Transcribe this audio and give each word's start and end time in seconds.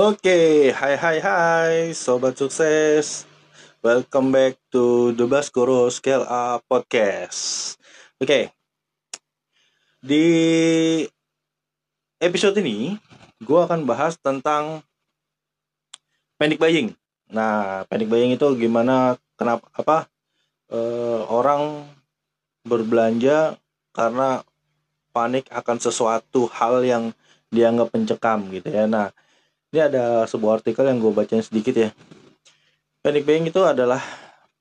Oke, 0.00 0.72
hai 0.72 0.96
hai 0.96 1.20
hai 1.20 1.92
sobat 1.92 2.32
sukses. 2.32 3.28
Welcome 3.84 4.32
back 4.32 4.56
to 4.72 5.12
the 5.12 5.28
Baskoro 5.28 5.92
Scale 5.92 6.24
Up 6.24 6.64
Podcast. 6.64 7.76
Oke. 8.16 8.48
Di 10.00 10.24
episode 12.16 12.56
ini 12.64 12.96
gue 13.44 13.60
akan 13.60 13.84
bahas 13.84 14.16
tentang 14.16 14.80
panic 16.40 16.56
buying. 16.56 16.96
Nah, 17.28 17.84
panic 17.84 18.08
buying 18.08 18.32
itu 18.32 18.48
gimana 18.56 19.20
kenapa 19.36 19.68
apa 19.76 20.08
eh, 20.72 21.20
orang 21.28 21.84
berbelanja 22.64 23.60
karena 23.92 24.40
panik 25.12 25.44
akan 25.52 25.76
sesuatu 25.76 26.48
hal 26.56 26.88
yang 26.88 27.12
dianggap 27.52 27.92
mencekam 27.92 28.48
gitu 28.48 28.72
ya. 28.72 28.88
Nah, 28.88 29.12
ini 29.70 29.78
ada 29.78 30.26
sebuah 30.26 30.58
artikel 30.58 30.82
yang 30.82 30.98
gue 30.98 31.14
bacain 31.14 31.42
sedikit 31.46 31.78
ya. 31.78 31.90
Panic 33.00 33.22
buying 33.22 33.46
itu 33.46 33.62
adalah 33.62 34.02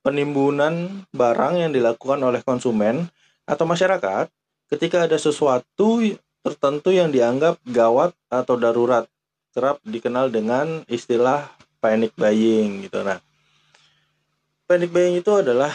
penimbunan 0.05 1.03
barang 1.09 1.59
yang 1.59 1.71
dilakukan 1.73 2.21
oleh 2.21 2.45
konsumen 2.45 3.09
atau 3.49 3.65
masyarakat 3.65 4.29
ketika 4.69 5.09
ada 5.09 5.17
sesuatu 5.17 6.05
tertentu 6.45 6.93
yang 6.93 7.09
dianggap 7.09 7.57
gawat 7.65 8.13
atau 8.29 8.55
darurat. 8.55 9.09
Kerap 9.49 9.81
dikenal 9.81 10.29
dengan 10.29 10.85
istilah 10.85 11.49
panic 11.81 12.13
buying 12.13 12.85
gitu. 12.85 13.01
Nah, 13.01 13.17
panic 14.69 14.93
buying 14.93 15.17
itu 15.17 15.33
adalah 15.33 15.73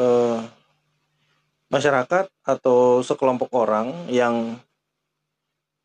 eh, 0.00 0.40
masyarakat 1.68 2.32
atau 2.48 3.04
sekelompok 3.04 3.52
orang 3.52 4.08
yang 4.08 4.56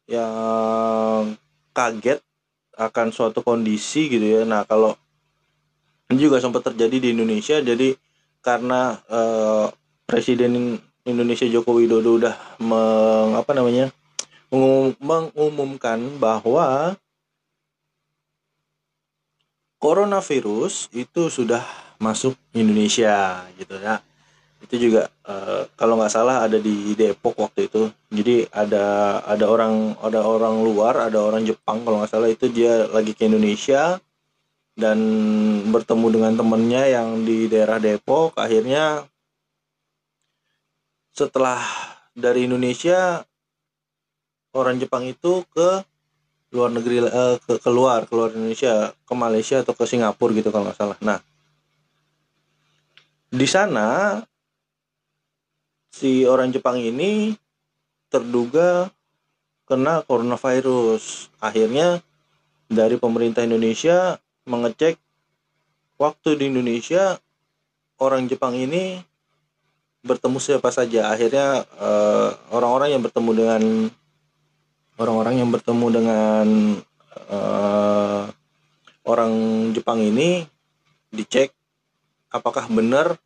yang 0.08 1.36
kaget 1.82 2.22
akan 2.78 3.08
suatu 3.10 3.42
kondisi 3.42 4.06
gitu 4.06 4.22
ya. 4.22 4.42
Nah, 4.46 4.62
kalau 4.70 4.94
ini 6.14 6.30
juga 6.30 6.38
sempat 6.38 6.62
terjadi 6.70 7.02
di 7.02 7.08
Indonesia 7.18 7.58
jadi 7.58 7.98
karena 8.46 9.02
eh, 9.10 9.66
Presiden 10.06 10.78
Indonesia 11.08 11.48
Joko 11.50 11.82
Widodo 11.82 12.22
udah 12.22 12.36
meng, 12.62 13.34
apa 13.34 13.52
namanya? 13.58 13.90
mengum- 14.52 15.00
mengumumkan 15.00 15.98
bahwa 16.20 17.00
coronavirus 19.80 20.92
itu 20.92 21.32
sudah 21.32 21.64
masuk 21.98 22.36
Indonesia 22.52 23.48
gitu 23.56 23.80
ya. 23.80 24.04
Itu 24.62 24.76
juga 24.78 25.10
eh, 25.26 25.68
kalau 25.74 25.98
nggak 25.98 26.14
salah 26.14 26.46
ada 26.46 26.62
di 26.62 26.94
Depok 26.94 27.36
waktu 27.42 27.68
itu. 27.68 27.90
Jadi 28.14 28.46
ada 28.54 29.20
ada 29.26 29.46
orang 29.50 29.98
ada 30.00 30.22
orang 30.22 30.62
luar, 30.62 31.10
ada 31.10 31.20
orang 31.22 31.44
Jepang 31.44 31.82
kalau 31.82 32.02
nggak 32.02 32.12
salah 32.12 32.30
itu 32.30 32.48
dia 32.48 32.86
lagi 32.90 33.18
ke 33.18 33.26
Indonesia 33.26 33.98
dan 34.78 34.98
bertemu 35.70 36.08
dengan 36.14 36.34
temennya 36.38 36.84
yang 36.88 37.26
di 37.26 37.50
daerah 37.52 37.82
Depok. 37.82 38.38
Akhirnya 38.40 39.04
setelah 41.12 41.60
dari 42.16 42.48
Indonesia 42.48 43.24
orang 44.56 44.80
Jepang 44.80 45.08
itu 45.08 45.44
ke 45.52 45.84
luar 46.52 46.70
negeri 46.72 47.08
eh, 47.08 47.36
ke 47.40 47.54
keluar 47.64 48.04
keluar 48.08 48.36
Indonesia 48.36 48.92
ke 48.92 49.14
Malaysia 49.16 49.64
atau 49.64 49.72
ke 49.72 49.88
Singapura 49.88 50.36
gitu 50.36 50.52
kalau 50.52 50.68
nggak 50.68 50.80
salah. 50.80 50.98
Nah 51.00 51.20
di 53.32 53.48
sana 53.48 54.20
si 55.92 56.24
orang 56.24 56.56
Jepang 56.56 56.80
ini 56.80 57.36
terduga 58.08 58.90
kena 59.68 60.02
coronavirus. 60.08 61.30
Akhirnya 61.44 62.00
dari 62.72 62.96
pemerintah 62.96 63.44
Indonesia 63.44 64.18
mengecek 64.48 64.96
waktu 66.00 66.30
di 66.40 66.50
Indonesia 66.50 67.20
orang 68.02 68.26
Jepang 68.26 68.58
ini 68.58 69.04
bertemu 70.02 70.40
siapa 70.42 70.74
saja. 70.74 71.14
Akhirnya 71.14 71.68
eh, 71.78 72.30
orang-orang 72.56 72.98
yang 72.98 73.04
bertemu 73.06 73.32
dengan 73.38 73.62
orang-orang 74.98 75.36
yang 75.40 75.50
bertemu 75.54 75.88
dengan 75.94 76.48
eh, 77.30 78.24
orang 79.06 79.34
Jepang 79.76 80.00
ini 80.02 80.48
dicek 81.12 81.52
apakah 82.32 82.66
benar 82.72 83.20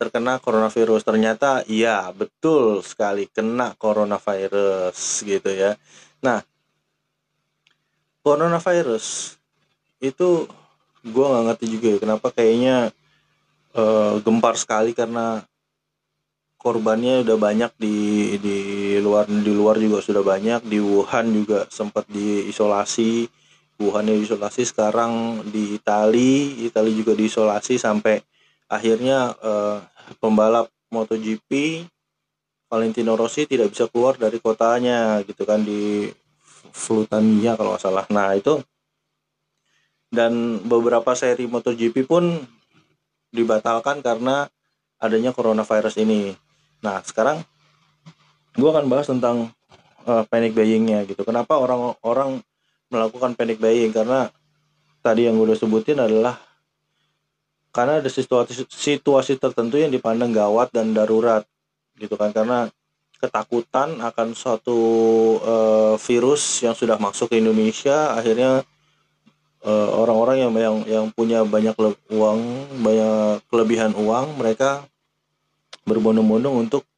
terkena 0.00 0.40
coronavirus. 0.40 1.04
Ternyata 1.04 1.68
iya 1.68 2.08
betul 2.16 2.80
sekali 2.80 3.28
kena 3.28 3.76
coronavirus 3.76 4.96
gitu 5.28 5.52
ya. 5.52 5.76
Nah 6.24 6.40
coronavirus 8.24 9.36
itu 10.00 10.48
gua 11.04 11.36
nggak 11.36 11.44
ngerti 11.52 11.66
juga 11.68 11.86
ya 11.92 11.98
kenapa 12.00 12.32
kayaknya 12.32 12.76
eh, 13.76 14.14
gempar 14.24 14.56
sekali 14.56 14.96
karena 14.96 15.44
korbannya 16.60 17.24
udah 17.24 17.36
banyak 17.40 17.72
di 17.80 17.96
di 18.36 18.58
luar 19.00 19.24
di 19.28 19.52
luar 19.52 19.76
juga 19.80 20.00
sudah 20.00 20.24
banyak. 20.24 20.60
Di 20.64 20.80
Wuhan 20.80 21.32
juga 21.32 21.68
sempat 21.68 22.08
diisolasi. 22.08 23.28
Wuhan 23.80 24.12
diisolasi 24.12 24.68
sekarang 24.68 25.44
di 25.48 25.80
Itali. 25.80 26.64
Itali 26.68 26.92
juga 26.92 27.16
diisolasi 27.16 27.80
sampai 27.80 28.20
akhirnya 28.70 29.34
eh, 29.40 29.76
pembalap 30.18 30.66
MotoGP 30.90 31.84
Valentino 32.70 33.18
Rossi 33.18 33.50
tidak 33.50 33.74
bisa 33.74 33.90
keluar 33.90 34.14
dari 34.14 34.38
kotanya 34.38 35.18
gitu 35.26 35.42
kan 35.42 35.62
di 35.62 36.06
Flutania 36.70 37.58
kalau 37.58 37.74
nggak 37.74 37.82
salah. 37.82 38.06
Nah 38.14 38.34
itu. 38.38 38.62
Dan 40.10 40.62
beberapa 40.66 41.14
seri 41.14 41.46
MotoGP 41.46 42.06
pun 42.06 42.42
dibatalkan 43.30 44.02
karena 44.02 44.46
adanya 44.98 45.30
coronavirus 45.34 46.02
ini. 46.02 46.34
Nah 46.82 47.02
sekarang 47.02 47.42
gue 48.54 48.68
akan 48.70 48.86
bahas 48.90 49.06
tentang 49.06 49.50
eh, 50.06 50.24
panic 50.26 50.54
buyingnya 50.54 51.06
gitu. 51.06 51.22
Kenapa 51.26 51.58
orang-orang 51.58 52.42
melakukan 52.90 53.38
panic 53.38 53.62
buying? 53.62 53.94
Karena 53.94 54.30
tadi 55.02 55.26
yang 55.26 55.38
gue 55.38 55.54
udah 55.54 55.58
sebutin 55.58 55.98
adalah 55.98 56.38
karena 57.70 58.02
ada 58.02 58.10
situasi 58.10 58.66
situasi 58.66 59.38
tertentu 59.38 59.78
yang 59.78 59.94
dipandang 59.94 60.34
gawat 60.34 60.74
dan 60.74 60.90
darurat 60.90 61.46
gitu 61.98 62.18
kan. 62.18 62.34
Karena 62.34 62.66
ketakutan 63.20 64.00
akan 64.00 64.32
suatu 64.32 64.80
eh, 65.44 65.94
virus 66.00 66.64
yang 66.64 66.72
sudah 66.72 66.96
masuk 66.96 67.30
ke 67.30 67.36
Indonesia 67.38 68.16
akhirnya 68.16 68.64
eh, 69.60 69.88
orang-orang 69.92 70.36
yang 70.40 70.52
yang 70.56 70.76
yang 70.88 71.06
punya 71.12 71.44
banyak 71.44 71.76
uang 72.10 72.40
banyak 72.80 73.44
kelebihan 73.52 73.92
uang 73.92 74.40
mereka 74.40 74.88
berbondong-bondong 75.84 76.64
untuk 76.68 76.88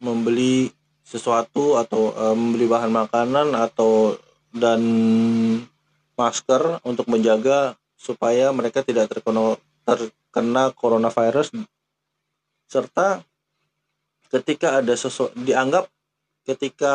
membeli 0.00 0.72
sesuatu 1.04 1.76
atau 1.76 2.16
eh, 2.16 2.34
membeli 2.36 2.64
bahan 2.64 2.90
makanan 2.90 3.52
atau 3.52 4.16
dan 4.48 4.80
masker 6.16 6.80
untuk 6.88 7.04
menjaga 7.06 7.76
supaya 8.00 8.48
mereka 8.50 8.80
tidak 8.80 9.12
terkena 9.12 9.60
terkena 9.88 10.68
coronavirus 10.76 11.56
serta 12.68 13.24
ketika 14.28 14.84
ada 14.84 14.92
sesuatu 14.92 15.32
dianggap 15.40 15.88
ketika 16.44 16.94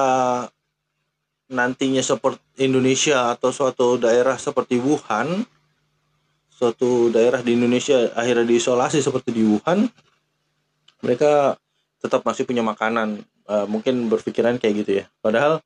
nantinya 1.49 2.05
seperti 2.05 2.41
Indonesia 2.61 3.33
atau 3.33 3.49
suatu 3.49 3.97
daerah 3.97 4.37
seperti 4.37 4.77
Wuhan 4.77 5.41
suatu 6.53 7.09
daerah 7.09 7.41
di 7.41 7.57
Indonesia 7.57 8.13
akhirnya 8.13 8.45
diisolasi 8.45 9.01
seperti 9.01 9.33
di 9.33 9.41
Wuhan 9.41 9.89
mereka 11.03 11.59
tetap 11.99 12.23
masih 12.23 12.47
punya 12.47 12.63
makanan. 12.63 13.23
Eh, 13.43 13.67
mungkin 13.67 14.07
berpikiran 14.07 14.55
kayak 14.55 14.73
gitu 14.83 14.91
ya. 15.03 15.05
Padahal 15.19 15.59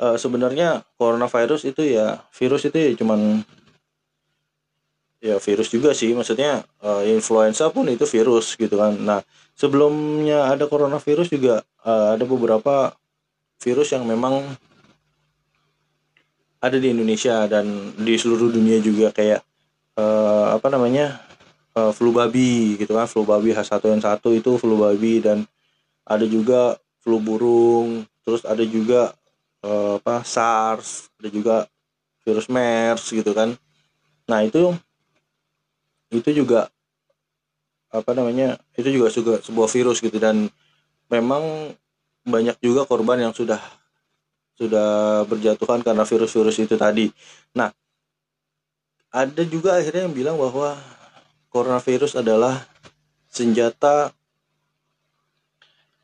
eh, 0.00 0.16
sebenarnya 0.16 0.84
coronavirus 0.96 1.68
itu 1.68 1.84
ya 1.84 2.24
virus 2.32 2.64
itu 2.64 2.76
ya 2.76 2.90
cuman 2.96 3.44
ya 5.18 5.36
virus 5.42 5.68
juga 5.70 5.90
sih. 5.94 6.14
Maksudnya 6.14 6.62
eh, 6.82 7.02
influenza 7.14 7.70
pun 7.70 7.86
itu 7.90 8.06
virus 8.06 8.54
gitu 8.54 8.78
kan. 8.78 8.94
Nah 8.98 9.20
sebelumnya 9.54 10.50
ada 10.50 10.66
coronavirus 10.70 11.28
juga 11.30 11.54
eh, 11.86 12.08
ada 12.18 12.24
beberapa 12.24 12.94
virus 13.58 13.90
yang 13.94 14.06
memang 14.06 14.42
ada 16.58 16.76
di 16.78 16.90
Indonesia 16.90 17.46
dan 17.46 17.94
di 17.98 18.14
seluruh 18.18 18.50
dunia 18.50 18.78
juga. 18.82 19.10
Kayak 19.14 19.42
eh, 19.98 20.46
apa 20.54 20.66
namanya 20.70 21.22
eh, 21.74 21.92
flu 21.94 22.14
babi 22.14 22.78
gitu 22.78 22.94
kan. 22.94 23.06
Flu 23.10 23.26
babi 23.26 23.54
H1N1 23.54 24.22
itu 24.38 24.50
flu 24.58 24.74
babi. 24.78 25.22
Dan 25.22 25.46
ada 26.06 26.24
juga 26.26 26.78
flu 27.02 27.18
burung. 27.22 28.06
Terus 28.22 28.42
ada 28.46 28.62
juga 28.62 29.14
eh, 29.66 29.98
apa 29.98 30.22
SARS. 30.22 31.10
Ada 31.18 31.28
juga 31.30 31.56
virus 32.26 32.46
MERS 32.50 33.14
gitu 33.14 33.32
kan. 33.32 33.56
Nah 34.28 34.44
itu 34.44 34.76
itu 36.08 36.30
juga 36.32 36.72
apa 37.88 38.12
namanya 38.12 38.60
itu 38.76 38.88
juga 38.92 39.08
juga 39.08 39.34
sebuah 39.40 39.68
virus 39.68 40.04
gitu 40.04 40.16
dan 40.20 40.52
memang 41.08 41.72
banyak 42.28 42.60
juga 42.60 42.84
korban 42.84 43.16
yang 43.16 43.32
sudah 43.32 43.60
sudah 44.58 45.22
berjatuhan 45.24 45.80
karena 45.86 46.02
virus-virus 46.02 46.58
itu 46.58 46.74
tadi. 46.74 47.06
Nah, 47.54 47.70
ada 49.08 49.42
juga 49.46 49.78
akhirnya 49.78 50.10
yang 50.10 50.16
bilang 50.16 50.36
bahwa 50.36 50.74
coronavirus 51.48 52.18
adalah 52.20 52.66
senjata 53.30 54.10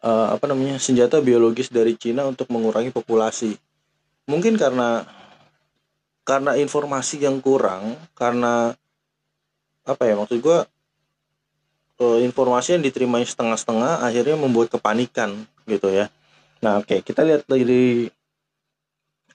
uh, 0.00 0.28
apa 0.32 0.44
namanya 0.46 0.78
senjata 0.78 1.18
biologis 1.18 1.68
dari 1.68 1.98
Cina 1.98 2.24
untuk 2.24 2.46
mengurangi 2.48 2.94
populasi. 2.94 3.58
Mungkin 4.30 4.56
karena 4.56 5.04
karena 6.24 6.56
informasi 6.56 7.20
yang 7.20 7.42
kurang, 7.44 7.98
karena 8.16 8.72
apa 9.84 10.02
ya 10.08 10.16
maksud 10.16 10.40
gue 10.40 10.58
uh, 12.00 12.18
informasi 12.24 12.76
yang 12.76 12.84
diterima 12.84 13.20
setengah-setengah 13.20 14.00
akhirnya 14.00 14.36
membuat 14.40 14.72
kepanikan 14.72 15.44
gitu 15.68 15.92
ya. 15.92 16.08
Nah 16.64 16.80
oke 16.80 16.88
okay, 16.88 16.98
kita 17.04 17.20
lihat 17.22 17.44
dari 17.44 18.08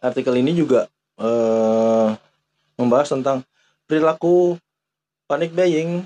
artikel 0.01 0.33
ini 0.39 0.57
juga 0.57 0.89
uh, 1.21 2.15
membahas 2.79 3.13
tentang 3.13 3.45
perilaku 3.85 4.57
panic 5.29 5.53
buying 5.53 6.01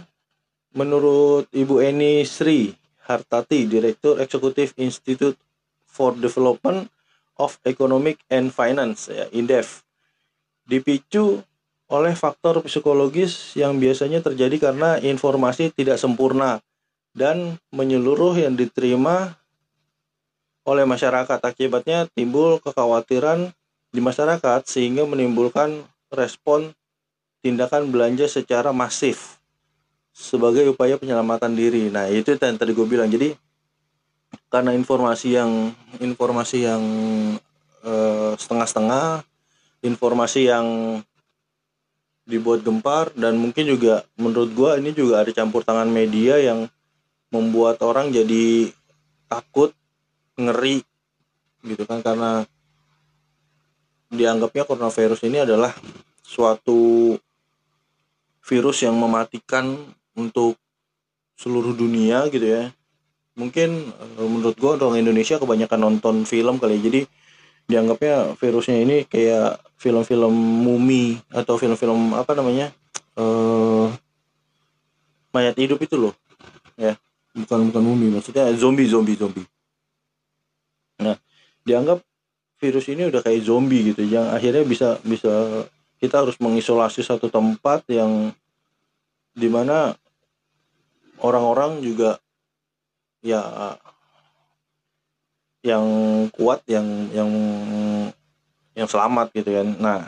menurut 0.73 1.47
Ibu 1.53 1.79
Eni 1.85 2.25
Sri 2.25 2.73
Hartati, 3.05 3.69
Direktur 3.69 4.17
Eksekutif 4.19 4.73
Institute 4.79 5.37
for 5.85 6.17
Development 6.17 6.89
of 7.37 7.59
Economic 7.63 8.17
and 8.31 8.49
Finance 8.49 9.11
ya, 9.11 9.29
INDEF. 9.29 9.85
Dipicu 10.63 11.43
oleh 11.93 12.17
faktor 12.17 12.65
psikologis 12.65 13.53
yang 13.53 13.77
biasanya 13.77 14.25
terjadi 14.25 14.57
karena 14.57 14.97
informasi 14.97 15.69
tidak 15.69 16.01
sempurna 16.01 16.57
dan 17.13 17.61
menyeluruh 17.69 18.33
yang 18.33 18.57
diterima 18.57 19.37
oleh 20.65 20.89
masyarakat. 20.89 21.37
Akibatnya 21.37 22.09
timbul 22.17 22.57
kekhawatiran 22.65 23.53
di 23.93 24.01
masyarakat 24.01 24.65
sehingga 24.65 25.05
menimbulkan 25.05 25.85
respon 26.09 26.73
tindakan 27.45 27.93
belanja 27.93 28.25
secara 28.25 28.73
masif 28.73 29.37
sebagai 30.09 30.65
upaya 30.73 30.97
penyelamatan 30.97 31.53
diri. 31.53 31.93
Nah, 31.93 32.09
itu 32.09 32.33
yang 32.33 32.57
tadi 32.57 32.73
gue 32.73 32.87
bilang. 32.89 33.13
Jadi 33.13 33.37
karena 34.49 34.73
informasi 34.73 35.37
yang 35.37 35.69
informasi 36.01 36.57
yang 36.65 36.81
uh, 37.85 38.33
setengah-setengah, 38.33 39.21
informasi 39.85 40.49
yang 40.49 40.65
dibuat 42.23 42.63
gempar 42.63 43.11
dan 43.19 43.35
mungkin 43.35 43.67
juga 43.67 44.07
menurut 44.15 44.55
gue 44.55 44.71
ini 44.79 44.91
juga 44.95 45.23
ada 45.23 45.31
campur 45.35 45.67
tangan 45.67 45.91
media 45.91 46.39
yang 46.39 46.71
membuat 47.33 47.81
orang 47.83 48.13
jadi 48.13 48.71
takut, 49.27 49.73
ngeri 50.39 50.85
gitu 51.65 51.83
kan 51.83 51.99
karena 52.05 52.45
dianggapnya 54.13 54.63
coronavirus 54.69 55.25
ini 55.25 55.41
adalah 55.41 55.73
suatu 56.21 57.13
virus 58.43 58.85
yang 58.85 58.93
mematikan 58.99 59.73
untuk 60.13 60.59
seluruh 61.39 61.73
dunia 61.73 62.29
gitu 62.29 62.45
ya 62.45 62.63
mungkin 63.33 63.89
eh, 63.89 64.29
menurut 64.29 64.55
gua 64.61 64.77
orang 64.77 65.01
Indonesia 65.01 65.41
kebanyakan 65.41 65.79
nonton 65.81 66.15
film 66.29 66.61
kali 66.61 66.77
ya. 66.77 66.81
jadi 66.87 67.01
dianggapnya 67.63 68.37
virusnya 68.37 68.77
ini 68.83 68.97
kayak 69.07 69.57
film-film 69.83 70.31
mumi 70.63 71.19
atau 71.27 71.59
film-film 71.59 72.15
apa 72.15 72.31
namanya 72.31 72.71
uh, 73.19 73.91
mayat 75.35 75.59
hidup 75.59 75.83
itu 75.83 75.99
loh. 75.99 76.15
Ya 76.79 76.95
bukan 77.35 77.67
bukan 77.67 77.83
mumi 77.83 78.07
maksudnya 78.15 78.47
zombie 78.55 78.87
zombie 78.87 79.19
zombie. 79.19 79.43
Nah 81.03 81.19
dianggap 81.67 81.99
virus 82.63 82.87
ini 82.87 83.11
udah 83.11 83.19
kayak 83.19 83.43
zombie 83.43 83.91
gitu 83.91 84.07
yang 84.07 84.31
akhirnya 84.31 84.63
bisa 84.63 84.95
bisa 85.03 85.67
kita 85.99 86.23
harus 86.23 86.39
mengisolasi 86.39 87.03
satu 87.03 87.27
tempat 87.27 87.83
yang 87.91 88.31
di 89.35 89.51
mana 89.51 89.91
orang-orang 91.19 91.83
juga 91.83 92.23
ya 93.19 93.75
yang 95.63 95.83
kuat 96.35 96.59
yang 96.67 96.85
yang 97.15 97.31
yang 98.73 98.89
selamat 98.89 99.33
gitu 99.33 99.49
kan 99.53 99.67
nah 99.77 99.99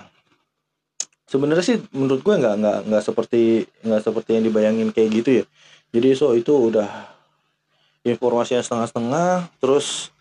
sebenarnya 1.26 1.66
sih 1.66 1.78
menurut 1.94 2.22
gue 2.22 2.36
nggak 2.38 2.56
nggak 2.62 2.78
nggak 2.90 3.04
seperti 3.04 3.66
nggak 3.86 4.02
seperti 4.02 4.30
yang 4.38 4.44
dibayangin 4.46 4.90
kayak 4.94 5.10
gitu 5.14 5.30
ya 5.42 5.46
jadi 5.96 6.08
so 6.14 6.34
itu 6.34 6.52
udah 6.52 6.90
informasi 8.06 8.60
yang 8.60 8.66
setengah-setengah 8.66 9.50
terus 9.58 10.14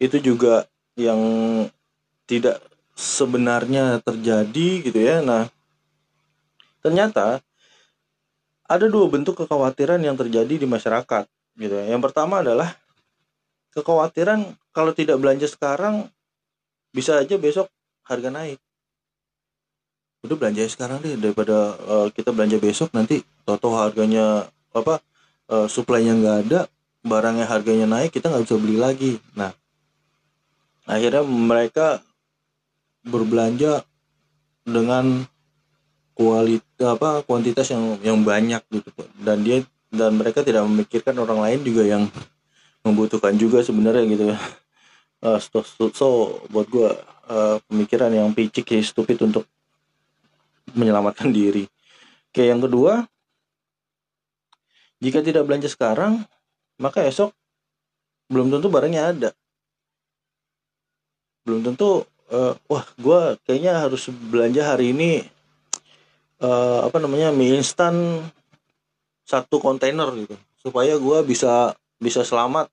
itu 0.00 0.20
juga 0.20 0.64
yang 0.96 1.20
tidak 2.24 2.60
sebenarnya 2.96 4.00
terjadi 4.00 4.68
gitu 4.82 4.98
ya. 4.98 5.20
Nah, 5.20 5.44
ternyata 6.80 7.44
ada 8.66 8.86
dua 8.88 9.06
bentuk 9.06 9.38
kekhawatiran 9.44 10.00
yang 10.00 10.16
terjadi 10.16 10.56
di 10.56 10.66
masyarakat 10.66 11.28
gitu 11.60 11.74
ya. 11.76 11.84
Yang 11.92 12.02
pertama 12.10 12.40
adalah 12.40 12.74
kekhawatiran 13.76 14.56
kalau 14.72 14.96
tidak 14.96 15.20
belanja 15.20 15.46
sekarang 15.46 16.08
bisa 16.90 17.20
aja 17.20 17.36
besok 17.36 17.68
harga 18.06 18.30
naik. 18.30 18.58
Udah 20.24 20.36
belanja 20.38 20.66
sekarang 20.66 21.02
deh 21.02 21.18
daripada 21.18 21.76
uh, 21.86 22.08
kita 22.10 22.30
belanja 22.30 22.58
besok 22.58 22.90
nanti 22.94 23.22
toto 23.46 23.74
harganya 23.74 24.46
apa 24.74 24.98
uh, 25.50 25.66
suplainya 25.66 26.18
nggak 26.18 26.38
ada 26.48 26.60
barangnya 27.06 27.46
harganya 27.46 27.86
naik 27.86 28.14
kita 28.14 28.30
nggak 28.30 28.46
bisa 28.46 28.56
beli 28.58 28.78
lagi. 28.78 29.12
Nah 29.34 29.50
akhirnya 30.86 31.22
mereka 31.26 32.00
berbelanja 33.06 33.86
dengan 34.66 35.26
kualitas 36.16 36.64
apa 36.80 37.22
kuantitas 37.22 37.70
yang 37.70 38.00
yang 38.02 38.18
banyak 38.24 38.62
gitu 38.72 38.90
dan 39.22 39.44
dia 39.46 39.62
dan 39.92 40.16
mereka 40.18 40.42
tidak 40.42 40.66
memikirkan 40.66 41.14
orang 41.20 41.38
lain 41.38 41.60
juga 41.62 41.82
yang 41.86 42.02
membutuhkan 42.82 43.36
juga 43.38 43.62
sebenarnya 43.62 44.04
gitu 44.10 44.24
ya 44.34 44.38
uh, 45.22 45.38
so, 45.44 45.62
so, 45.62 45.84
so 45.92 46.08
buat 46.50 46.66
gue 46.66 46.90
uh, 47.30 47.56
pemikiran 47.66 48.10
yang 48.10 48.30
picik 48.32 48.66
ya 48.72 48.80
stupid 48.82 49.18
untuk 49.22 49.44
menyelamatkan 50.74 51.30
diri. 51.30 51.66
Oke 52.30 52.46
yang 52.46 52.60
kedua 52.60 53.06
jika 55.00 55.20
tidak 55.20 55.44
belanja 55.44 55.68
sekarang 55.68 56.24
maka 56.80 57.04
esok 57.04 57.32
belum 58.28 58.50
tentu 58.50 58.68
barangnya 58.68 59.02
ada. 59.14 59.30
Belum 61.46 61.62
tentu 61.62 62.02
uh, 62.34 62.54
wah 62.66 62.86
gue 62.98 63.20
kayaknya 63.46 63.78
harus 63.86 64.10
belanja 64.10 64.66
hari 64.66 64.90
ini 64.90 65.22
uh, 66.42 66.84
apa 66.86 66.98
namanya 66.98 67.30
mie 67.30 67.54
instan 67.56 68.26
satu 69.22 69.62
kontainer 69.62 70.10
gitu. 70.18 70.34
Supaya 70.58 70.98
gue 70.98 71.18
bisa 71.22 71.78
bisa 72.02 72.26
selamat 72.26 72.66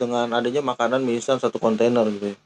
dengan 0.00 0.32
adanya 0.34 0.64
makanan 0.64 1.04
mie 1.04 1.20
instan 1.20 1.36
satu 1.38 1.60
kontainer 1.60 2.08
gitu 2.08 2.32
ya. 2.32 2.38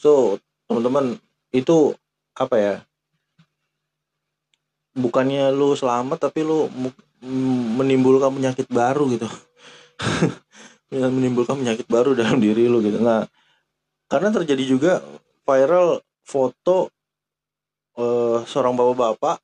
So 0.00 0.40
teman-teman 0.64 1.20
itu 1.52 1.92
apa 2.32 2.56
ya? 2.56 2.74
Bukannya 4.96 5.52
lu 5.52 5.76
selamat 5.76 6.32
tapi 6.32 6.40
lu 6.40 6.72
menimbulkan 7.76 8.32
penyakit 8.32 8.64
baru 8.72 9.04
gitu. 9.12 9.28
Menimbulkan 10.90 11.60
penyakit 11.60 11.84
baru 11.84 12.16
dalam 12.16 12.40
diri 12.40 12.64
lu 12.64 12.80
gitu. 12.80 12.96
Nah 12.96 13.28
karena 14.10 14.32
terjadi 14.32 14.64
juga 14.64 14.92
viral 15.44 16.02
foto 16.26 16.90
uh, 17.94 18.42
seorang 18.42 18.74
bapak-bapak 18.74 19.38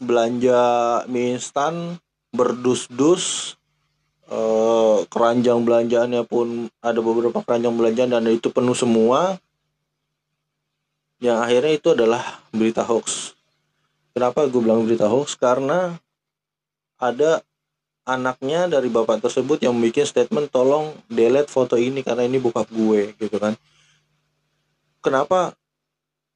belanja 0.00 0.60
mie 1.08 1.36
instan 1.36 2.00
berdus-dus 2.32 3.56
uh, 4.32 5.04
keranjang 5.12 5.60
belanjaannya 5.64 6.24
pun 6.24 6.68
ada 6.80 7.00
beberapa 7.04 7.44
keranjang 7.44 7.76
belanjaan 7.76 8.10
dan 8.12 8.28
itu 8.32 8.48
penuh 8.48 8.76
semua 8.76 9.36
yang 11.20 11.44
akhirnya 11.44 11.76
itu 11.76 11.92
adalah 11.92 12.40
berita 12.50 12.80
hoax. 12.80 13.36
Kenapa 14.16 14.48
gue 14.48 14.60
bilang 14.60 14.82
berita 14.88 15.06
hoax? 15.06 15.36
Karena 15.36 15.94
ada 16.96 17.44
anaknya 18.08 18.66
dari 18.66 18.88
bapak 18.88 19.22
tersebut 19.22 19.60
yang 19.62 19.76
bikin 19.76 20.08
statement 20.08 20.50
tolong 20.50 20.96
delete 21.06 21.52
foto 21.52 21.76
ini 21.76 22.00
karena 22.00 22.24
ini 22.24 22.40
bokap 22.40 22.66
gue 22.72 23.14
gitu 23.20 23.36
kan. 23.36 23.54
Kenapa 25.04 25.52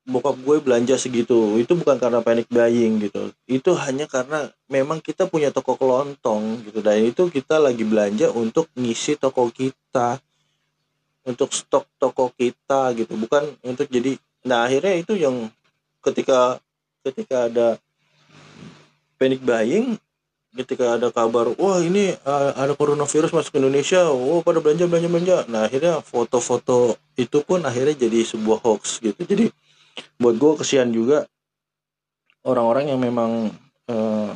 bokap 0.04 0.36
gue 0.36 0.56
belanja 0.60 1.00
segitu? 1.00 1.56
Itu 1.56 1.74
bukan 1.80 1.96
karena 1.96 2.20
panic 2.20 2.46
buying 2.52 3.00
gitu. 3.08 3.32
Itu 3.48 3.72
hanya 3.80 4.04
karena 4.04 4.52
memang 4.68 5.00
kita 5.00 5.26
punya 5.26 5.48
toko 5.48 5.80
kelontong 5.80 6.60
gitu. 6.68 6.84
Dan 6.84 7.08
itu 7.08 7.32
kita 7.32 7.56
lagi 7.56 7.82
belanja 7.82 8.30
untuk 8.36 8.68
ngisi 8.76 9.16
toko 9.16 9.48
kita 9.48 10.20
untuk 11.24 11.50
stok 11.56 11.88
toko 11.96 12.30
kita 12.36 12.92
gitu. 12.94 13.16
Bukan 13.16 13.56
untuk 13.64 13.88
jadi 13.88 14.20
nah 14.44 14.68
akhirnya 14.68 14.94
itu 15.00 15.16
yang 15.16 15.48
ketika 16.04 16.60
ketika 17.00 17.48
ada 17.48 17.68
panic 19.16 19.40
buying 19.40 19.96
ketika 20.54 20.94
ada 20.94 21.10
kabar 21.10 21.50
wah 21.58 21.82
ini 21.82 22.14
uh, 22.22 22.54
ada 22.54 22.78
coronavirus 22.78 23.34
masuk 23.34 23.58
ke 23.58 23.58
Indonesia 23.58 24.06
oh 24.06 24.38
pada 24.46 24.62
belanja 24.62 24.86
belanja 24.86 25.08
belanja. 25.10 25.36
Nah 25.50 25.66
akhirnya 25.66 25.98
foto-foto 25.98 26.94
itu 27.18 27.42
pun 27.42 27.66
akhirnya 27.66 28.06
jadi 28.06 28.22
sebuah 28.22 28.62
hoax 28.62 29.02
gitu. 29.02 29.18
Jadi 29.18 29.50
buat 30.18 30.38
gue 30.38 30.52
kesian 30.62 30.94
juga 30.94 31.26
orang-orang 32.46 32.94
yang 32.94 33.02
memang 33.02 33.50
uh, 33.90 34.30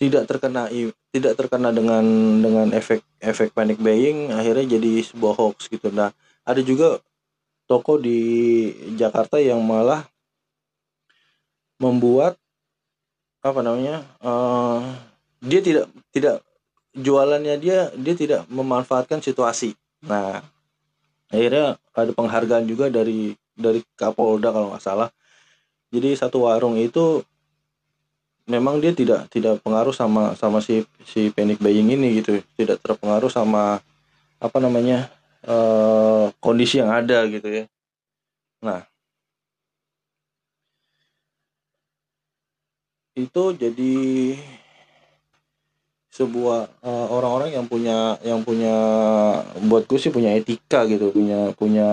tidak 0.00 0.24
terkena 0.24 0.72
tidak 1.12 1.32
terkena 1.36 1.68
dengan 1.70 2.04
dengan 2.40 2.68
efek 2.72 3.04
efek 3.20 3.52
panic 3.52 3.76
buying 3.76 4.32
akhirnya 4.32 4.80
jadi 4.80 5.04
sebuah 5.04 5.36
hoax 5.36 5.68
gitu. 5.68 5.92
Nah 5.92 6.08
ada 6.48 6.60
juga 6.64 7.04
toko 7.64 7.96
di 7.96 8.70
Jakarta 8.94 9.40
yang 9.40 9.60
malah 9.64 10.04
membuat 11.80 12.36
apa 13.44 13.60
namanya 13.60 14.04
uh, 14.24 14.80
dia 15.44 15.60
tidak 15.60 15.92
tidak 16.08 16.40
jualannya 16.96 17.60
dia 17.60 17.92
dia 17.92 18.14
tidak 18.16 18.48
memanfaatkan 18.48 19.20
situasi. 19.20 19.76
Nah 20.06 20.40
akhirnya 21.28 21.76
ada 21.92 22.10
penghargaan 22.14 22.64
juga 22.64 22.88
dari 22.88 23.36
dari 23.52 23.84
Kapolda 23.98 24.54
kalau 24.54 24.72
nggak 24.72 24.84
salah. 24.84 25.10
Jadi 25.92 26.16
satu 26.16 26.48
warung 26.48 26.80
itu 26.80 27.22
memang 28.48 28.80
dia 28.80 28.96
tidak 28.96 29.28
tidak 29.28 29.60
pengaruh 29.60 29.92
sama 29.92 30.32
sama 30.40 30.64
si 30.64 30.84
si 31.04 31.28
panic 31.28 31.60
buying 31.60 31.92
ini 31.92 32.22
gitu. 32.22 32.40
Tidak 32.56 32.80
terpengaruh 32.80 33.28
sama 33.28 33.82
apa 34.40 34.58
namanya 34.62 35.12
uh, 35.48 36.32
kondisi 36.40 36.80
yang 36.80 36.90
ada 36.92 37.24
gitu 37.28 37.48
ya. 37.48 37.64
Nah 38.64 38.84
itu 43.14 43.44
jadi 43.54 43.94
sebuah 46.10 46.70
uh, 46.82 47.06
orang-orang 47.10 47.54
yang 47.54 47.66
punya 47.66 48.18
yang 48.26 48.42
punya 48.42 48.74
buatku 49.62 49.98
sih 49.98 50.10
punya 50.10 50.34
etika 50.34 50.86
gitu 50.86 51.10
punya 51.14 51.54
punya 51.54 51.90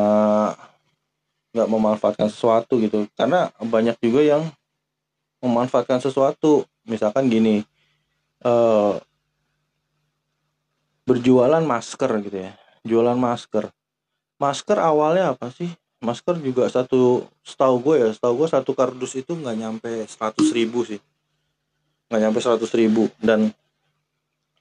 nggak 1.54 1.70
memanfaatkan 1.70 2.30
sesuatu 2.32 2.80
gitu. 2.82 3.06
Karena 3.18 3.52
banyak 3.60 3.98
juga 4.02 4.22
yang 4.24 4.44
memanfaatkan 5.42 6.00
sesuatu. 6.00 6.66
Misalkan 6.86 7.30
gini 7.30 7.62
uh, 8.42 8.98
berjualan 11.06 11.62
masker 11.62 12.10
gitu 12.26 12.38
ya 12.46 12.61
jualan 12.86 13.18
masker. 13.18 13.70
Masker 14.42 14.78
awalnya 14.82 15.38
apa 15.38 15.54
sih? 15.54 15.70
Masker 16.02 16.42
juga 16.42 16.66
satu 16.66 17.30
setahu 17.46 17.78
gue 17.78 17.96
ya 18.02 18.10
setahu 18.10 18.42
gue 18.42 18.48
satu 18.50 18.72
kardus 18.74 19.14
itu 19.14 19.38
nggak 19.38 19.58
nyampe 19.58 19.92
seratus 20.10 20.50
ribu 20.50 20.82
sih. 20.82 20.98
Nggak 22.10 22.22
nyampe 22.26 22.40
seratus 22.42 22.74
ribu. 22.74 23.06
Dan 23.22 23.54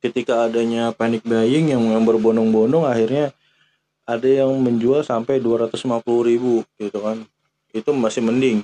ketika 0.05 0.45
adanya 0.49 0.93
panic 0.93 1.25
buying 1.25 1.73
yang, 1.73 1.81
yang 1.81 2.05
berbondong-bondong 2.05 2.85
akhirnya 2.85 3.33
ada 4.05 4.29
yang 4.29 4.53
menjual 4.61 5.01
sampai 5.01 5.41
250 5.41 6.05
ribu 6.29 6.61
gitu 6.77 6.99
kan. 7.01 7.25
Itu 7.73 7.97
masih 7.97 8.21
mending. 8.21 8.61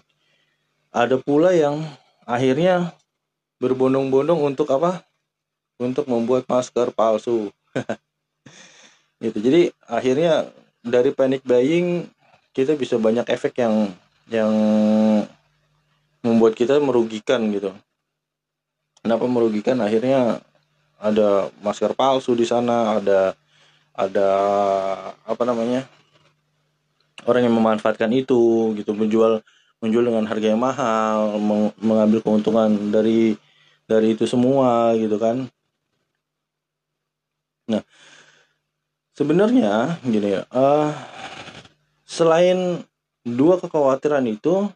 Ada 0.92 1.16
pula 1.16 1.56
yang 1.56 1.80
akhirnya 2.28 2.92
berbondong-bondong 3.56 4.52
untuk 4.52 4.68
apa? 4.68 5.00
Untuk 5.80 6.08
membuat 6.08 6.44
masker 6.48 6.92
palsu 6.92 7.52
gitu. 9.20 9.38
Jadi 9.40 9.72
akhirnya 9.88 10.50
dari 10.84 11.10
panic 11.12 11.42
buying 11.42 12.06
kita 12.56 12.72
bisa 12.76 12.96
banyak 12.96 13.26
efek 13.28 13.60
yang 13.60 13.92
yang 14.32 14.52
membuat 16.24 16.58
kita 16.58 16.80
merugikan 16.82 17.42
gitu. 17.52 17.70
Kenapa 19.04 19.24
merugikan? 19.30 19.78
Akhirnya 19.78 20.42
ada 20.96 21.52
masker 21.60 21.92
palsu 21.92 22.32
di 22.32 22.48
sana 22.48 22.96
ada 22.96 23.36
ada 23.92 24.28
apa 25.24 25.42
namanya 25.44 25.84
orang 27.28 27.44
yang 27.48 27.56
memanfaatkan 27.56 28.08
itu 28.16 28.72
gitu 28.76 28.96
menjual 28.96 29.44
menjual 29.80 30.04
dengan 30.08 30.24
harga 30.24 30.46
yang 30.56 30.60
mahal 30.60 31.36
meng, 31.36 31.72
mengambil 31.80 32.24
keuntungan 32.24 32.72
dari 32.88 33.36
dari 33.84 34.16
itu 34.16 34.24
semua 34.24 34.96
gitu 34.96 35.20
kan. 35.20 35.44
Nah 37.68 37.82
sebenarnya 39.16 39.96
gini 40.04 40.36
ya 40.36 40.44
uh, 40.52 40.92
selain 42.04 42.84
dua 43.24 43.56
kekhawatiran 43.56 44.28
itu 44.28 44.68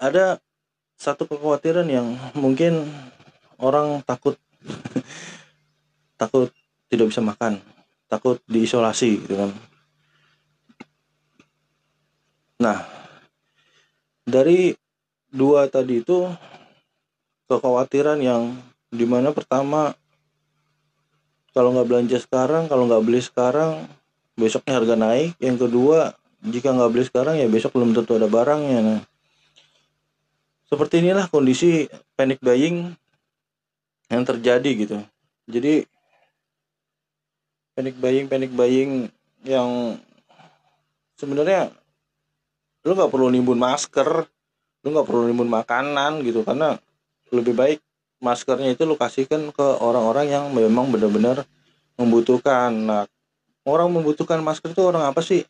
ada 0.00 0.40
satu 0.96 1.28
kekhawatiran 1.28 1.84
yang 1.84 2.16
mungkin 2.32 2.88
orang 3.60 4.00
takut 4.08 4.40
takut 6.20 6.48
tidak 6.88 7.12
bisa 7.12 7.20
makan 7.20 7.60
takut 8.10 8.42
diisolasi 8.50 9.22
gitu 9.22 9.36
kan. 9.38 9.50
Nah 12.58 12.82
dari 14.24 14.72
dua 15.28 15.68
tadi 15.68 16.00
itu 16.00 16.26
kekhawatiran 17.52 18.18
yang 18.18 18.56
di 18.90 19.06
mana 19.06 19.30
pertama 19.30 19.94
kalau 21.50 21.74
nggak 21.74 21.88
belanja 21.88 22.18
sekarang 22.22 22.70
kalau 22.70 22.86
nggak 22.86 23.02
beli 23.02 23.20
sekarang 23.22 23.86
besoknya 24.38 24.78
harga 24.78 24.94
naik. 24.94 25.34
Yang 25.42 25.68
kedua 25.68 26.14
jika 26.40 26.72
nggak 26.72 26.90
beli 26.90 27.04
sekarang 27.04 27.34
ya 27.36 27.46
besok 27.50 27.76
belum 27.76 27.92
tentu 27.92 28.16
ada 28.16 28.30
barangnya. 28.30 28.80
Nah 28.80 29.00
seperti 30.70 31.02
inilah 31.02 31.26
kondisi 31.26 31.90
panic 32.14 32.38
buying 32.38 32.94
yang 34.06 34.22
terjadi 34.22 34.70
gitu. 34.78 34.98
Jadi 35.50 35.82
panic 37.74 37.98
buying 37.98 38.26
panic 38.30 38.50
buying 38.54 39.10
yang 39.42 39.98
sebenarnya 41.18 41.74
lu 42.86 42.96
nggak 42.96 43.12
perlu 43.12 43.28
nimbun 43.28 43.60
masker 43.60 44.24
lu 44.80 44.88
nggak 44.88 45.04
perlu 45.04 45.28
nimbun 45.28 45.50
makanan 45.52 46.24
gitu 46.24 46.40
karena 46.46 46.80
lebih 47.28 47.52
baik 47.52 47.80
maskernya 48.20 48.76
itu 48.76 48.84
lu 48.84 48.94
kasihkan 48.94 49.48
ke 49.50 49.66
orang-orang 49.80 50.28
yang 50.28 50.44
memang 50.52 50.92
benar-benar 50.92 51.48
membutuhkan. 51.96 52.70
Nah 52.70 53.02
orang 53.64 53.88
membutuhkan 53.90 54.44
masker 54.44 54.76
itu 54.76 54.84
orang 54.84 55.08
apa 55.08 55.24
sih? 55.24 55.42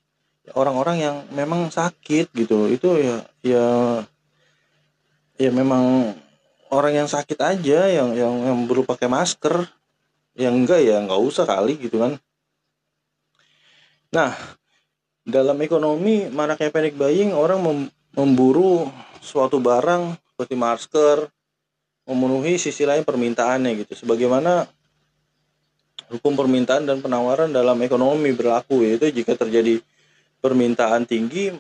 Orang-orang 0.55 0.97
yang 1.03 1.17
memang 1.35 1.69
sakit 1.69 2.31
gitu. 2.33 2.71
Itu 2.71 2.97
ya 2.97 3.27
ya 3.43 3.67
ya 5.37 5.51
memang 5.51 6.15
orang 6.71 7.05
yang 7.05 7.09
sakit 7.11 7.39
aja 7.43 7.91
yang 7.91 8.15
yang 8.15 8.35
yang 8.47 8.57
perlu 8.71 8.87
pakai 8.87 9.11
masker. 9.11 9.67
Yang 10.39 10.55
enggak 10.55 10.81
ya 10.87 10.97
nggak 11.03 11.21
usah 11.21 11.45
kali 11.45 11.75
gitu 11.77 12.01
kan. 12.01 12.17
Nah 14.15 14.33
dalam 15.27 15.59
ekonomi 15.61 16.31
mana 16.31 16.55
kayak 16.55 16.73
panic 16.73 16.95
buying 16.97 17.35
orang 17.35 17.61
mem 17.61 17.79
memburu 18.11 18.91
suatu 19.23 19.63
barang 19.63 20.19
seperti 20.35 20.55
masker 20.59 21.31
memenuhi 22.11 22.59
sisi 22.59 22.83
lain 22.83 23.07
permintaannya 23.07 23.87
gitu. 23.87 24.03
Sebagaimana 24.03 24.67
hukum 26.11 26.35
permintaan 26.35 26.91
dan 26.91 26.99
penawaran 26.99 27.55
dalam 27.55 27.79
ekonomi 27.87 28.35
berlaku 28.35 28.83
yaitu 28.83 29.15
jika 29.15 29.39
terjadi 29.39 29.79
permintaan 30.43 31.07
tinggi 31.07 31.55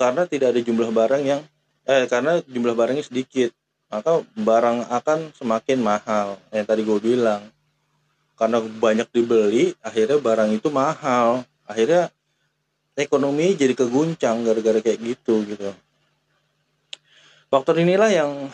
karena 0.00 0.24
tidak 0.24 0.56
ada 0.56 0.60
jumlah 0.64 0.88
barang 0.88 1.22
yang 1.22 1.44
eh 1.84 2.08
karena 2.08 2.40
jumlah 2.48 2.72
barangnya 2.72 3.04
sedikit 3.04 3.52
maka 3.92 4.24
barang 4.40 4.88
akan 4.88 5.36
semakin 5.36 5.78
mahal. 5.84 6.40
Yang 6.48 6.64
tadi 6.64 6.80
gue 6.88 6.98
bilang 7.12 7.42
karena 8.40 8.64
banyak 8.64 9.08
dibeli 9.12 9.76
akhirnya 9.84 10.16
barang 10.16 10.50
itu 10.56 10.72
mahal. 10.72 11.44
Akhirnya 11.68 12.08
ekonomi 12.96 13.52
jadi 13.52 13.76
keguncang 13.76 14.48
gara-gara 14.48 14.80
kayak 14.80 15.00
gitu 15.00 15.44
gitu 15.44 15.76
faktor 17.52 17.76
inilah 17.76 18.08
yang 18.08 18.48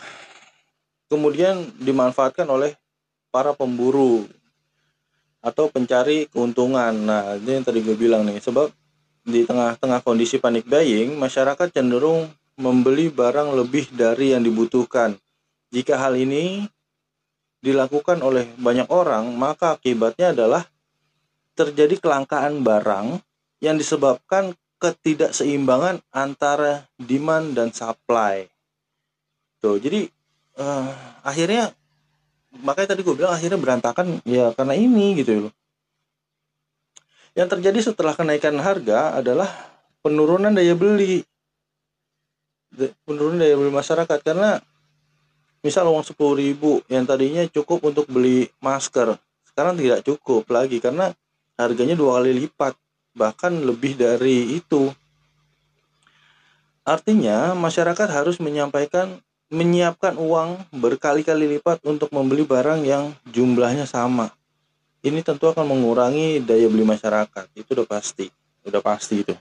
kemudian 1.07 1.71
dimanfaatkan 1.79 2.43
oleh 2.51 2.75
para 3.31 3.55
pemburu 3.55 4.27
atau 5.39 5.71
pencari 5.71 6.27
keuntungan 6.27 6.91
nah 6.91 7.39
ini 7.39 7.63
yang 7.63 7.63
tadi 7.63 7.79
gue 7.79 7.95
bilang 7.95 8.27
nih 8.27 8.43
sebab 8.43 8.67
di 9.23 9.47
tengah-tengah 9.47 10.03
kondisi 10.03 10.35
panik 10.35 10.67
buying 10.67 11.15
masyarakat 11.15 11.71
cenderung 11.71 12.27
membeli 12.59 13.07
barang 13.07 13.55
lebih 13.55 13.87
dari 13.95 14.35
yang 14.35 14.43
dibutuhkan. 14.43 15.15
Jika 15.71 15.95
hal 15.95 16.19
ini 16.19 16.67
dilakukan 17.63 18.19
oleh 18.19 18.51
banyak 18.59 18.91
orang, 18.91 19.31
maka 19.31 19.79
akibatnya 19.79 20.35
adalah 20.35 20.67
terjadi 21.55 21.95
kelangkaan 21.99 22.65
barang 22.67 23.23
yang 23.63 23.79
disebabkan 23.79 24.55
ketidakseimbangan 24.79 26.03
antara 26.11 26.87
demand 26.99 27.55
dan 27.55 27.71
supply. 27.71 28.47
Tuh, 29.59 29.75
jadi 29.79 30.07
uh, 30.55 30.89
akhirnya 31.23 31.75
makanya 32.63 32.95
tadi 32.95 33.03
gue 33.05 33.15
bilang 33.15 33.35
akhirnya 33.35 33.59
berantakan 33.59 34.23
ya 34.23 34.55
karena 34.55 34.73
ini 34.75 35.19
gitu. 35.19 35.47
Loh. 35.47 35.53
Yang 37.35 37.59
terjadi 37.59 37.79
setelah 37.91 38.15
kenaikan 38.15 38.55
harga 38.59 39.19
adalah 39.19 39.51
penurunan 39.99 40.51
daya 40.55 40.73
beli. 40.73 41.21
Menurun 43.05 43.39
daya 43.39 43.59
beli 43.59 43.71
masyarakat. 43.71 44.19
Karena 44.23 44.57
misal 45.59 45.85
uang 45.91 46.07
sepuluh 46.07 46.39
ribu 46.39 46.79
yang 46.87 47.03
tadinya 47.03 47.43
cukup 47.51 47.83
untuk 47.83 48.07
beli 48.07 48.47
masker 48.63 49.19
sekarang 49.59 49.75
tidak 49.75 50.07
cukup 50.07 50.47
lagi 50.55 50.79
karena 50.79 51.11
harganya 51.59 51.91
dua 51.91 52.23
kali 52.23 52.31
lipat 52.31 52.79
bahkan 53.11 53.51
lebih 53.51 53.99
dari 53.99 54.55
itu. 54.55 54.87
Artinya 56.87 57.51
masyarakat 57.59 58.07
harus 58.07 58.39
menyampaikan 58.39 59.19
menyiapkan 59.49 60.17
uang 60.17 60.61
berkali-kali 60.71 61.57
lipat 61.57 61.81
untuk 61.85 62.13
membeli 62.13 62.45
barang 62.45 62.85
yang 62.85 63.13
jumlahnya 63.29 63.89
sama 63.89 64.29
ini 65.01 65.25
tentu 65.25 65.49
akan 65.49 65.65
mengurangi 65.65 66.41
daya 66.41 66.69
beli 66.69 66.85
masyarakat 66.85 67.45
itu 67.57 67.69
udah 67.73 67.87
pasti 67.89 68.29
udah 68.65 68.81
pasti 68.81 69.25
itu 69.25 69.33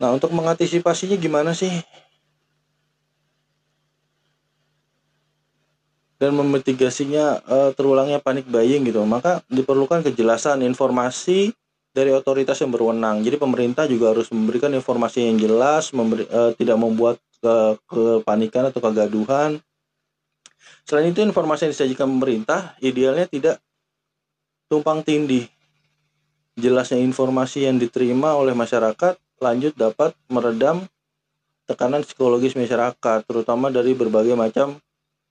Nah, 0.00 0.16
untuk 0.16 0.32
mengantisipasinya 0.32 1.20
gimana 1.20 1.52
sih? 1.52 1.68
Dan 6.16 6.32
memitigasinya 6.40 7.44
uh, 7.44 7.70
terulangnya 7.76 8.16
panik 8.16 8.48
buying 8.48 8.88
gitu. 8.88 9.04
Maka 9.04 9.44
diperlukan 9.52 10.00
kejelasan 10.08 10.64
informasi 10.64 11.52
dari 11.90 12.14
otoritas 12.14 12.58
yang 12.62 12.70
berwenang. 12.70 13.22
Jadi 13.26 13.36
pemerintah 13.36 13.84
juga 13.90 14.14
harus 14.14 14.30
memberikan 14.30 14.70
informasi 14.70 15.26
yang 15.26 15.36
jelas, 15.42 15.90
memberi, 15.90 16.24
uh, 16.30 16.54
tidak 16.54 16.78
membuat 16.78 17.18
uh, 17.42 17.74
kepanikan 17.90 18.70
atau 18.70 18.78
kegaduhan. 18.78 19.58
Selain 20.86 21.10
itu 21.10 21.22
informasi 21.22 21.70
yang 21.70 21.72
disajikan 21.74 22.08
pemerintah 22.10 22.78
idealnya 22.78 23.26
tidak 23.26 23.56
tumpang 24.70 25.02
tindih. 25.02 25.50
Jelasnya 26.54 27.02
informasi 27.02 27.66
yang 27.66 27.78
diterima 27.78 28.34
oleh 28.38 28.54
masyarakat 28.54 29.18
lanjut 29.40 29.72
dapat 29.74 30.14
meredam 30.30 30.86
tekanan 31.66 32.02
psikologis 32.02 32.58
masyarakat, 32.58 33.18
terutama 33.26 33.70
dari 33.70 33.94
berbagai 33.94 34.34
macam 34.34 34.78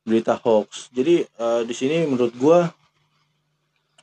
berita 0.08 0.39
hoax. 0.39 0.92
Jadi 0.92 1.28
uh, 1.39 1.63
di 1.63 1.75
sini 1.75 2.08
menurut 2.08 2.34
gua, 2.39 2.68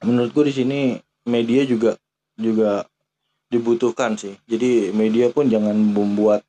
menurut 0.04 0.30
gua 0.32 0.44
di 0.44 0.54
sini 0.54 0.80
media 1.26 1.64
juga 1.66 1.96
juga 2.36 2.84
dibutuhkan 3.48 4.14
sih. 4.16 4.36
Jadi 4.44 4.92
media 4.92 5.32
pun 5.32 5.48
jangan 5.48 5.74
membuat 5.74 6.44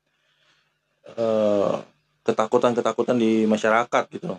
ketakutan 1.08 2.76
ketakutan-ketakutan 2.76 3.16
di 3.16 3.48
masyarakat 3.48 4.04
gitu. 4.12 4.36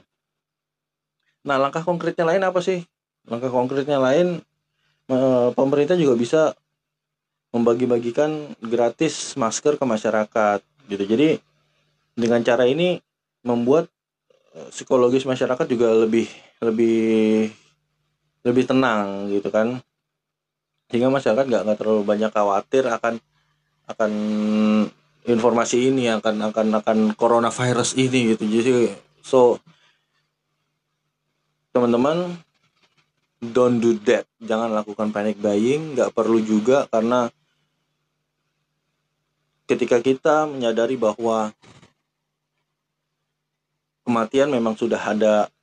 Nah 1.42 1.58
langkah 1.58 1.82
konkretnya 1.82 2.30
lain 2.30 2.46
apa 2.46 2.62
sih? 2.62 2.86
Langkah 3.26 3.50
konkretnya 3.50 3.98
lain 3.98 4.46
pemerintah 5.58 5.98
juga 5.98 6.14
bisa 6.14 6.42
membagi-bagikan 7.50 8.54
gratis 8.62 9.34
masker 9.34 9.82
ke 9.82 9.86
masyarakat 9.86 10.60
gitu. 10.86 11.04
Jadi 11.10 11.42
dengan 12.14 12.46
cara 12.46 12.70
ini 12.70 13.02
membuat 13.42 13.90
eh, 14.54 14.70
psikologis 14.70 15.26
masyarakat 15.26 15.66
juga 15.66 15.96
lebih 15.98 16.30
lebih 16.62 17.50
lebih 18.46 18.64
tenang 18.68 19.32
gitu 19.32 19.50
kan 19.50 19.82
sehingga 20.90 21.14
masyarakat 21.14 21.46
nggak 21.46 21.64
nggak 21.70 21.80
terlalu 21.80 22.04
banyak 22.04 22.34
khawatir 22.34 22.90
akan 22.90 23.22
akan 23.90 24.12
informasi 25.30 25.94
ini 25.94 26.10
akan 26.10 26.50
akan 26.50 26.68
akan 26.82 26.98
coronavirus 27.14 27.94
ini 27.98 28.34
gitu. 28.34 28.44
Jadi 28.50 28.72
so 29.22 29.62
teman-teman 31.70 32.34
don't 33.40 33.78
do 33.78 33.96
that. 34.04 34.26
Jangan 34.42 34.74
lakukan 34.74 35.14
panic 35.14 35.38
buying. 35.38 35.94
Nggak 35.94 36.12
perlu 36.12 36.42
juga 36.42 36.90
karena 36.90 37.30
ketika 39.70 40.02
kita 40.02 40.50
menyadari 40.50 40.98
bahwa 40.98 41.54
kematian 44.02 44.50
memang 44.50 44.74
sudah 44.74 44.98
ada 44.98 45.54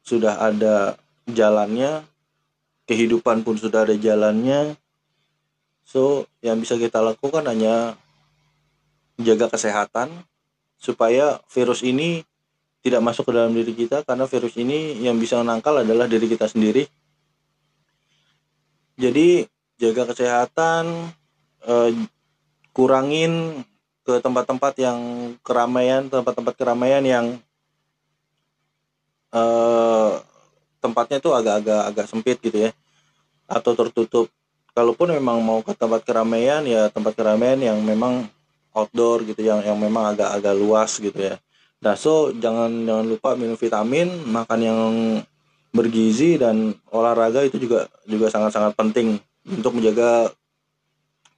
sudah 0.00 0.40
ada 0.40 0.96
jalannya 1.28 2.00
kehidupan 2.88 3.44
pun 3.44 3.60
sudah 3.60 3.84
ada 3.84 3.94
jalannya. 3.94 4.74
So 5.84 6.24
yang 6.40 6.58
bisa 6.58 6.80
kita 6.80 7.04
lakukan 7.04 7.44
hanya 7.44 7.94
jaga 9.20 9.52
kesehatan 9.52 10.08
supaya 10.80 11.38
virus 11.52 11.84
ini 11.84 12.24
tidak 12.80 13.04
masuk 13.04 13.28
ke 13.28 13.32
dalam 13.36 13.52
diri 13.52 13.74
kita 13.76 14.06
karena 14.06 14.24
virus 14.24 14.54
ini 14.56 15.04
yang 15.04 15.20
bisa 15.20 15.36
menangkal 15.36 15.84
adalah 15.84 16.08
diri 16.08 16.26
kita 16.30 16.48
sendiri. 16.48 16.88
Jadi 18.98 19.44
jaga 19.78 20.10
kesehatan 20.10 21.12
eh, 21.68 21.90
kurangin 22.72 23.62
ke 24.08 24.22
tempat-tempat 24.24 24.72
yang 24.80 24.98
keramaian 25.44 26.08
tempat-tempat 26.08 26.54
keramaian 26.56 27.04
yang 27.04 27.26
uh, 29.36 30.16
tempatnya 30.78 31.18
itu 31.22 31.30
agak-agak 31.34 31.82
agak 31.94 32.06
sempit 32.06 32.38
gitu 32.42 32.68
ya. 32.68 32.70
Atau 33.48 33.74
tertutup. 33.78 34.26
Kalaupun 34.72 35.10
memang 35.10 35.42
mau 35.42 35.58
ke 35.64 35.74
tempat 35.74 36.06
keramaian 36.06 36.62
ya 36.62 36.86
tempat 36.92 37.18
keramaian 37.18 37.58
yang 37.58 37.78
memang 37.82 38.30
outdoor 38.70 39.26
gitu 39.26 39.42
yang 39.42 39.58
yang 39.66 39.74
memang 39.74 40.14
agak-agak 40.14 40.54
luas 40.54 41.02
gitu 41.02 41.18
ya. 41.18 41.34
Nah 41.82 41.98
so 41.98 42.30
jangan 42.30 42.70
jangan 42.86 43.06
lupa 43.06 43.34
minum 43.34 43.58
vitamin 43.58 44.06
makan 44.26 44.60
yang 44.62 44.84
bergizi 45.74 46.38
dan 46.38 46.74
olahraga 46.94 47.42
itu 47.42 47.58
juga 47.58 47.90
juga 48.06 48.30
sangat-sangat 48.30 48.78
penting 48.78 49.18
untuk 49.44 49.74
menjaga 49.74 50.30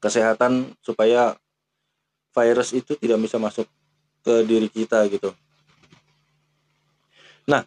kesehatan 0.01 0.75
supaya 0.81 1.37
virus 2.33 2.73
itu 2.73 2.97
tidak 2.97 3.21
bisa 3.21 3.37
masuk 3.37 3.67
ke 4.25 4.35
diri 4.49 4.69
kita 4.69 5.05
gitu. 5.13 5.33
Nah, 7.49 7.67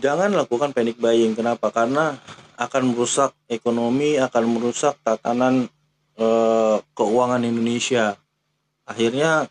jangan 0.00 0.32
lakukan 0.32 0.72
panic 0.72 0.96
buying. 0.96 1.36
Kenapa? 1.36 1.72
Karena 1.72 2.16
akan 2.56 2.92
merusak 2.92 3.36
ekonomi, 3.46 4.16
akan 4.16 4.44
merusak 4.48 4.96
tatanan 5.04 5.68
e, 6.16 6.26
keuangan 6.96 7.44
Indonesia. 7.44 8.16
Akhirnya 8.88 9.50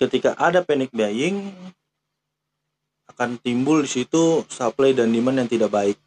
ketika 0.00 0.34
ada 0.38 0.64
panic 0.66 0.90
buying 0.90 1.54
akan 3.12 3.36
timbul 3.38 3.84
di 3.84 3.90
situ 3.90 4.42
supply 4.48 4.96
dan 4.96 5.12
demand 5.12 5.46
yang 5.46 5.50
tidak 5.50 5.70
baik. 5.70 5.98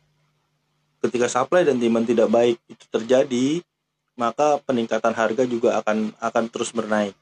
Ketika 0.99 1.29
supply 1.29 1.61
dan 1.61 1.77
demand 1.77 2.09
tidak 2.09 2.27
baik 2.33 2.57
itu 2.65 2.85
terjadi, 2.89 3.61
maka 4.17 4.57
peningkatan 4.63 5.13
harga 5.13 5.43
juga 5.45 5.77
akan 5.79 6.15
akan 6.17 6.43
terus 6.49 6.73
bernaik 6.73 7.13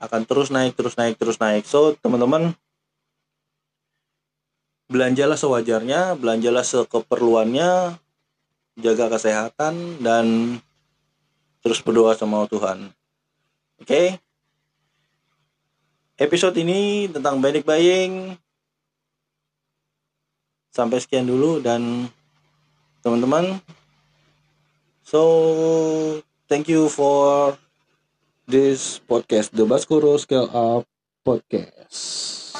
akan 0.00 0.26
terus 0.26 0.50
naik 0.50 0.74
terus 0.74 0.94
naik 0.98 1.14
terus 1.16 1.38
naik 1.38 1.64
so 1.64 1.94
teman-teman 2.02 2.52
belanjalah 4.90 5.38
sewajarnya 5.38 6.16
belanjalah 6.18 6.64
sekeperluannya 6.64 7.96
jaga 8.80 9.06
kesehatan 9.12 10.02
dan 10.02 10.58
terus 11.64 11.80
berdoa 11.80 12.12
sama 12.18 12.44
Tuhan 12.50 12.92
oke 13.80 13.86
okay? 13.86 14.06
episode 16.20 16.58
ini 16.60 17.08
tentang 17.08 17.40
panic 17.40 17.64
buying 17.64 18.36
sampai 20.74 20.98
sekian 20.98 21.24
dulu 21.24 21.62
dan 21.62 22.10
teman-teman 23.00 23.62
So 25.04 26.24
thank 26.48 26.64
you 26.64 26.88
for 26.88 27.52
this 28.48 29.04
podcast, 29.04 29.52
the 29.52 29.68
Baskoro 29.68 30.16
Scale 30.16 30.48
Up 30.48 30.88
Podcast. 31.20 32.53